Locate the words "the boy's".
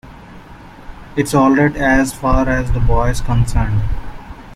2.71-3.21